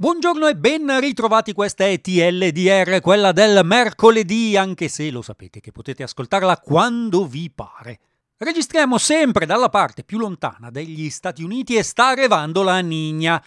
Buongiorno 0.00 0.48
e 0.48 0.56
ben 0.56 0.98
ritrovati, 0.98 1.52
questa 1.52 1.84
è 1.84 2.00
TLDR, 2.00 3.02
quella 3.02 3.32
del 3.32 3.60
mercoledì, 3.64 4.56
anche 4.56 4.88
se 4.88 5.10
lo 5.10 5.20
sapete 5.20 5.60
che 5.60 5.72
potete 5.72 6.02
ascoltarla 6.02 6.56
quando 6.56 7.26
vi 7.26 7.50
pare. 7.50 7.98
Registriamo 8.38 8.96
sempre 8.96 9.44
dalla 9.44 9.68
parte 9.68 10.02
più 10.02 10.16
lontana 10.16 10.70
degli 10.70 11.10
Stati 11.10 11.42
Uniti 11.42 11.76
e 11.76 11.82
sta 11.82 12.06
arrivando 12.08 12.62
la 12.62 12.80
Nigna, 12.80 13.44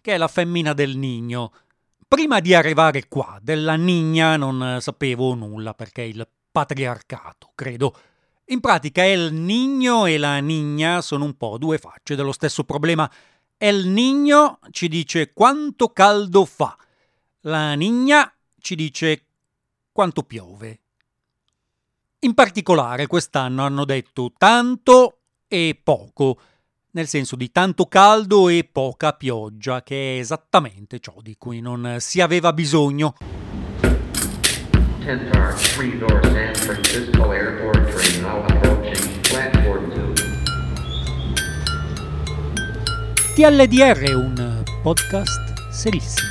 che 0.00 0.14
è 0.14 0.16
la 0.16 0.28
femmina 0.28 0.74
del 0.74 0.96
Nigno. 0.96 1.52
Prima 2.06 2.38
di 2.38 2.54
arrivare 2.54 3.08
qua, 3.08 3.40
della 3.42 3.74
Nigna 3.74 4.36
non 4.36 4.78
sapevo 4.78 5.34
nulla 5.34 5.74
perché 5.74 6.02
il 6.02 6.24
patriarcato, 6.52 7.50
credo. 7.56 7.96
In 8.50 8.60
pratica 8.60 9.04
il 9.04 9.32
Nigno 9.32 10.06
e 10.06 10.18
la 10.18 10.38
Nigna 10.38 11.00
sono 11.00 11.24
un 11.24 11.36
po' 11.36 11.58
due 11.58 11.78
facce 11.78 12.14
dello 12.14 12.30
stesso 12.30 12.62
problema 12.62 13.10
El 13.58 13.88
Niño 13.88 14.58
ci 14.70 14.86
dice 14.86 15.32
quanto 15.32 15.88
caldo 15.88 16.44
fa. 16.44 16.76
La 17.40 17.72
Nigna 17.72 18.30
ci 18.60 18.74
dice 18.74 19.24
quanto 19.92 20.24
piove. 20.24 20.80
In 22.18 22.34
particolare 22.34 23.06
quest'anno 23.06 23.64
hanno 23.64 23.86
detto 23.86 24.34
tanto 24.36 25.20
e 25.48 25.80
poco, 25.82 26.38
nel 26.90 27.06
senso 27.06 27.34
di 27.34 27.50
tanto 27.50 27.86
caldo 27.86 28.50
e 28.50 28.68
poca 28.70 29.14
pioggia, 29.14 29.82
che 29.82 30.16
è 30.16 30.18
esattamente 30.18 31.00
ciò 31.00 31.14
di 31.22 31.36
cui 31.38 31.60
non 31.60 31.96
si 31.98 32.20
aveva 32.20 32.52
bisogno. 32.52 33.14
10 35.06 35.30
3 35.30 35.98
door 35.98 36.20
San 36.24 36.54
Francisco 36.54 37.30
Airport 37.30 37.88
train 37.94 38.20
now 38.22 38.44
approaching 38.44 39.20
platform 39.22 39.85
TLDR 43.36 44.14
un 44.14 44.64
podcast 44.80 45.68
serissimo. 45.68 46.30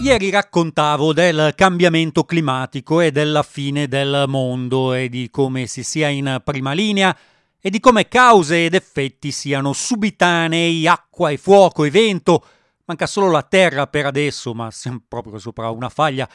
Ieri 0.00 0.30
raccontavo 0.30 1.12
del 1.12 1.54
cambiamento 1.56 2.22
climatico 2.22 3.00
e 3.00 3.10
della 3.10 3.42
fine 3.42 3.88
del 3.88 4.26
mondo 4.28 4.92
e 4.92 5.08
di 5.08 5.28
come 5.28 5.66
si 5.66 5.82
sia 5.82 6.06
in 6.06 6.40
prima 6.44 6.70
linea 6.70 7.18
e 7.60 7.68
di 7.68 7.80
come 7.80 8.06
cause 8.06 8.64
ed 8.64 8.74
effetti 8.74 9.32
siano 9.32 9.72
subitanei, 9.72 10.86
acqua 10.86 11.30
e 11.30 11.36
fuoco 11.36 11.82
e 11.82 11.90
vento. 11.90 12.46
Manca 12.84 13.08
solo 13.08 13.28
la 13.28 13.42
terra 13.42 13.88
per 13.88 14.06
adesso, 14.06 14.54
ma 14.54 14.70
siamo 14.70 15.02
proprio 15.08 15.40
sopra 15.40 15.68
una 15.70 15.88
faglia. 15.88 16.28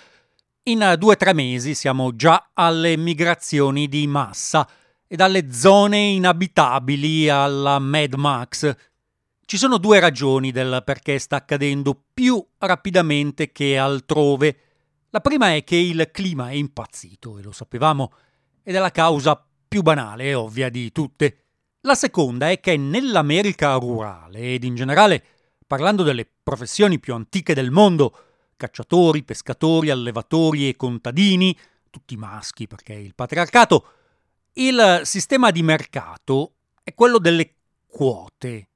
In 0.63 0.95
due 0.97 1.13
o 1.13 1.15
tre 1.15 1.33
mesi 1.33 1.73
siamo 1.73 2.13
già 2.17 2.49
alle 2.53 2.97
migrazioni 2.97 3.87
di 3.87 4.05
massa 4.07 4.67
e 5.11 5.15
dalle 5.15 5.51
zone 5.51 5.97
inabitabili 5.97 7.29
alla 7.29 7.79
Mad 7.79 8.13
Max. 8.13 8.75
Ci 9.43 9.57
sono 9.57 9.79
due 9.79 9.99
ragioni 9.99 10.51
del 10.51 10.83
perché 10.85 11.17
sta 11.17 11.37
accadendo 11.37 11.99
più 12.13 12.45
rapidamente 12.59 13.51
che 13.51 13.75
altrove. 13.75 14.57
La 15.09 15.19
prima 15.19 15.55
è 15.55 15.63
che 15.63 15.77
il 15.77 16.09
clima 16.11 16.51
è 16.51 16.53
impazzito, 16.53 17.39
e 17.39 17.41
lo 17.41 17.51
sapevamo, 17.51 18.13
ed 18.61 18.75
è 18.75 18.77
la 18.77 18.91
causa 18.91 19.43
più 19.67 19.81
banale 19.81 20.25
e 20.25 20.35
ovvia 20.35 20.69
di 20.69 20.91
tutte. 20.91 21.45
La 21.81 21.95
seconda 21.95 22.51
è 22.51 22.59
che 22.59 22.77
nell'America 22.77 23.73
rurale 23.77 24.53
ed 24.53 24.63
in 24.63 24.75
generale, 24.75 25.23
parlando 25.65 26.03
delle 26.03 26.29
professioni 26.43 26.99
più 26.99 27.15
antiche 27.15 27.55
del 27.55 27.71
mondo, 27.71 28.15
cacciatori, 28.55 29.23
pescatori, 29.23 29.89
allevatori 29.89 30.69
e 30.69 30.75
contadini, 30.75 31.57
tutti 31.89 32.15
maschi 32.15 32.67
perché 32.67 32.93
il 32.93 33.15
patriarcato, 33.15 33.93
il 34.59 35.01
sistema 35.03 35.51
di 35.51 35.63
mercato 35.63 36.55
è 36.83 36.93
quello 36.93 37.17
delle 37.17 37.55
quote. 37.87 38.67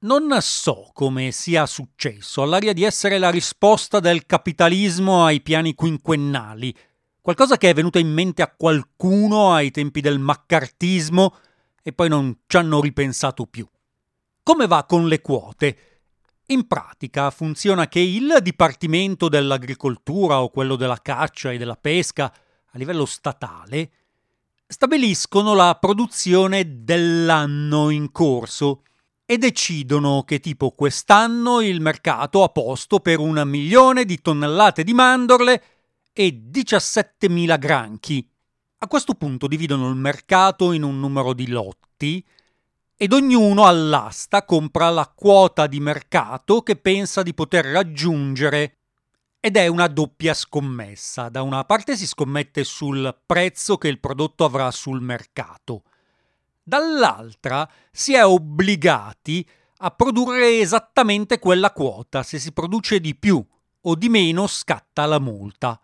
Non 0.00 0.34
so 0.40 0.88
come 0.94 1.32
sia 1.32 1.66
successo, 1.66 2.42
all'aria 2.42 2.72
di 2.72 2.82
essere 2.82 3.18
la 3.18 3.30
risposta 3.30 4.00
del 4.00 4.24
capitalismo 4.24 5.26
ai 5.26 5.42
piani 5.42 5.74
quinquennali, 5.74 6.74
qualcosa 7.20 7.58
che 7.58 7.68
è 7.68 7.74
venuto 7.74 7.98
in 7.98 8.10
mente 8.10 8.40
a 8.40 8.52
qualcuno 8.56 9.52
ai 9.52 9.70
tempi 9.70 10.00
del 10.00 10.18
maccartismo 10.18 11.36
e 11.82 11.92
poi 11.92 12.08
non 12.08 12.38
ci 12.46 12.56
hanno 12.56 12.80
ripensato 12.80 13.44
più. 13.44 13.68
Come 14.42 14.66
va 14.66 14.84
con 14.84 15.08
le 15.08 15.20
quote? 15.20 15.78
In 16.46 16.66
pratica 16.66 17.30
funziona 17.30 17.86
che 17.86 18.00
il 18.00 18.38
Dipartimento 18.40 19.28
dell'Agricoltura 19.28 20.42
o 20.42 20.48
quello 20.48 20.74
della 20.74 21.00
caccia 21.02 21.52
e 21.52 21.58
della 21.58 21.76
pesca 21.76 22.32
a 22.74 22.78
livello 22.78 23.04
statale 23.04 23.90
stabiliscono 24.72 25.52
la 25.52 25.76
produzione 25.78 26.82
dell'anno 26.82 27.90
in 27.90 28.10
corso 28.10 28.84
e 29.26 29.36
decidono 29.36 30.24
che 30.24 30.40
tipo 30.40 30.70
quest'anno 30.70 31.60
il 31.60 31.82
mercato 31.82 32.42
ha 32.42 32.48
posto 32.48 33.00
per 33.00 33.18
un 33.18 33.42
milione 33.44 34.06
di 34.06 34.20
tonnellate 34.22 34.82
di 34.82 34.94
mandorle 34.94 35.62
e 36.14 36.42
17.000 36.50 37.58
granchi. 37.58 38.26
A 38.78 38.88
questo 38.88 39.12
punto 39.12 39.46
dividono 39.46 39.90
il 39.90 39.96
mercato 39.96 40.72
in 40.72 40.84
un 40.84 40.98
numero 40.98 41.34
di 41.34 41.48
lotti 41.48 42.24
ed 42.96 43.12
ognuno 43.12 43.66
all'asta 43.66 44.42
compra 44.44 44.88
la 44.88 45.12
quota 45.14 45.66
di 45.66 45.80
mercato 45.80 46.62
che 46.62 46.76
pensa 46.76 47.22
di 47.22 47.34
poter 47.34 47.66
raggiungere 47.66 48.78
ed 49.44 49.56
è 49.56 49.66
una 49.66 49.88
doppia 49.88 50.34
scommessa. 50.34 51.28
Da 51.28 51.42
una 51.42 51.64
parte 51.64 51.96
si 51.96 52.06
scommette 52.06 52.62
sul 52.62 53.12
prezzo 53.26 53.76
che 53.76 53.88
il 53.88 53.98
prodotto 53.98 54.44
avrà 54.44 54.70
sul 54.70 55.00
mercato, 55.00 55.82
dall'altra 56.62 57.68
si 57.90 58.14
è 58.14 58.24
obbligati 58.24 59.44
a 59.78 59.90
produrre 59.90 60.60
esattamente 60.60 61.40
quella 61.40 61.72
quota. 61.72 62.22
Se 62.22 62.38
si 62.38 62.52
produce 62.52 63.00
di 63.00 63.16
più 63.16 63.44
o 63.80 63.94
di 63.96 64.08
meno 64.08 64.46
scatta 64.46 65.06
la 65.06 65.18
multa. 65.18 65.80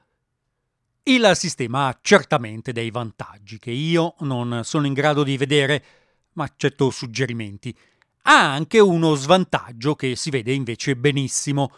Il 1.02 1.28
sistema 1.34 1.88
ha 1.88 1.98
certamente 2.00 2.70
dei 2.70 2.92
vantaggi 2.92 3.58
che 3.58 3.72
io 3.72 4.14
non 4.20 4.60
sono 4.62 4.86
in 4.86 4.92
grado 4.92 5.24
di 5.24 5.36
vedere, 5.36 5.84
ma 6.34 6.44
accetto 6.44 6.90
suggerimenti. 6.90 7.76
Ha 8.22 8.52
anche 8.52 8.78
uno 8.78 9.16
svantaggio 9.16 9.96
che 9.96 10.14
si 10.14 10.30
vede 10.30 10.52
invece 10.52 10.94
benissimo 10.94 11.72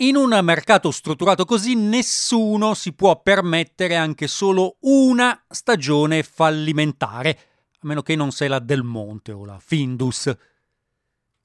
in 0.00 0.14
un 0.14 0.38
mercato 0.42 0.92
strutturato 0.92 1.44
così 1.44 1.74
nessuno 1.74 2.74
si 2.74 2.92
può 2.92 3.20
permettere 3.20 3.96
anche 3.96 4.28
solo 4.28 4.76
una 4.80 5.42
stagione 5.48 6.22
fallimentare, 6.22 7.38
a 7.72 7.86
meno 7.86 8.02
che 8.02 8.14
non 8.14 8.30
sia 8.30 8.48
la 8.48 8.58
Del 8.60 8.84
Monte 8.84 9.32
o 9.32 9.44
la 9.44 9.58
Findus. 9.58 10.32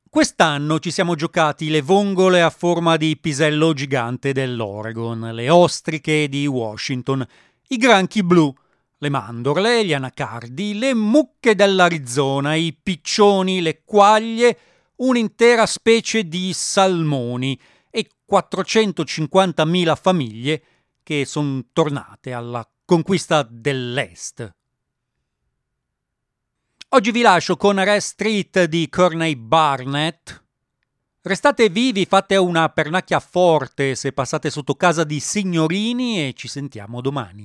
Quest'anno 0.08 0.80
ci 0.80 0.92
siamo 0.92 1.16
giocati 1.16 1.70
le 1.70 1.82
vongole 1.82 2.44
a 2.44 2.52
forma 2.52 2.96
di 2.96 3.18
pisello 3.18 3.74
gigante 3.74 4.34
dell'Oregon, 4.34 5.32
le 5.34 5.50
ostriche 5.50 6.30
di 6.30 6.46
Washington, 6.46 7.26
i 7.70 7.78
granchi 7.78 8.22
blu, 8.22 8.54
le 9.00 9.10
mandorle, 9.10 9.84
gli 9.84 9.94
anacardi, 9.94 10.78
le 10.78 10.94
mucche 10.94 11.56
dell'Arizona, 11.56 12.54
i 12.54 12.78
piccioni, 12.80 13.64
le 13.64 13.82
quaglie, 13.84 14.58
un'intera 14.98 15.66
specie 15.66 16.28
di 16.28 16.54
salmoni– 16.54 17.60
450.000 18.30 19.96
famiglie 19.96 20.64
che 21.04 21.26
sono 21.26 21.66
tornate 21.74 22.34
alla 22.34 22.68
conquista 22.86 23.44
dell'Est. 23.50 24.56
Oggi 26.90 27.10
vi 27.10 27.22
lascio 27.22 27.58
con 27.58 27.84
Rest 27.84 28.10
Street 28.10 28.66
di 28.66 28.88
Corney 28.88 29.36
Barnett. 29.36 30.44
Restate 31.22 31.70
vivi, 31.70 32.06
fate 32.06 32.36
una 32.36 32.70
pernacchia 32.70 33.20
forte 33.20 33.96
se 33.96 34.12
passate 34.12 34.52
sotto 34.52 34.76
casa 34.76 35.04
di 35.04 35.20
signorini 35.20 36.28
e 36.28 36.34
ci 36.34 36.48
sentiamo 36.48 37.02
domani. 37.02 37.42